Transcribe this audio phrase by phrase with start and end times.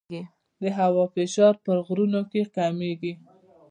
[0.61, 3.13] د هوا فشار په غرونو کې کمېږي.